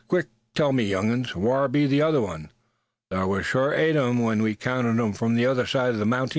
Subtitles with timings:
[0.07, 0.29] "Quick!
[0.55, 2.49] tell me you'uns, whar be the other one?
[3.11, 6.29] Thar was sure eight w'en we counted yuh from the side o' the mounting.